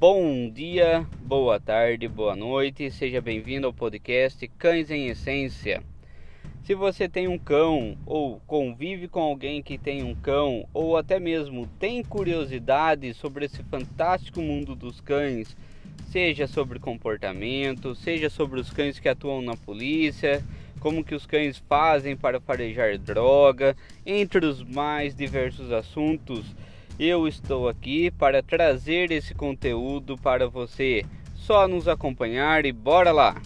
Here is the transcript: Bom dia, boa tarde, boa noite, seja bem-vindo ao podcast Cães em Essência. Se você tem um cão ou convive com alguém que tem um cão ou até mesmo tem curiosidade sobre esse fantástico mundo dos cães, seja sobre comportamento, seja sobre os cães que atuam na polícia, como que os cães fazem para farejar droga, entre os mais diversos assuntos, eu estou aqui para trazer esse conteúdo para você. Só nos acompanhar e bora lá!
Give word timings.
Bom 0.00 0.48
dia, 0.48 1.06
boa 1.20 1.60
tarde, 1.60 2.08
boa 2.08 2.34
noite, 2.34 2.90
seja 2.90 3.20
bem-vindo 3.20 3.66
ao 3.66 3.72
podcast 3.74 4.48
Cães 4.56 4.90
em 4.90 5.08
Essência. 5.08 5.82
Se 6.62 6.74
você 6.74 7.06
tem 7.06 7.28
um 7.28 7.36
cão 7.36 7.98
ou 8.06 8.40
convive 8.46 9.08
com 9.08 9.20
alguém 9.20 9.62
que 9.62 9.76
tem 9.76 10.02
um 10.02 10.14
cão 10.14 10.66
ou 10.72 10.96
até 10.96 11.20
mesmo 11.20 11.66
tem 11.78 12.02
curiosidade 12.02 13.12
sobre 13.12 13.44
esse 13.44 13.62
fantástico 13.64 14.40
mundo 14.40 14.74
dos 14.74 15.02
cães, 15.02 15.54
seja 16.10 16.46
sobre 16.46 16.78
comportamento, 16.78 17.94
seja 17.94 18.30
sobre 18.30 18.58
os 18.58 18.70
cães 18.70 18.98
que 18.98 19.06
atuam 19.06 19.42
na 19.42 19.54
polícia, 19.54 20.42
como 20.80 21.04
que 21.04 21.14
os 21.14 21.26
cães 21.26 21.62
fazem 21.68 22.16
para 22.16 22.40
farejar 22.40 22.96
droga, 22.96 23.76
entre 24.06 24.46
os 24.46 24.62
mais 24.62 25.14
diversos 25.14 25.70
assuntos, 25.70 26.56
eu 27.02 27.26
estou 27.26 27.66
aqui 27.66 28.10
para 28.10 28.42
trazer 28.42 29.10
esse 29.10 29.34
conteúdo 29.34 30.18
para 30.18 30.46
você. 30.46 31.02
Só 31.34 31.66
nos 31.66 31.88
acompanhar 31.88 32.66
e 32.66 32.72
bora 32.72 33.10
lá! 33.10 33.40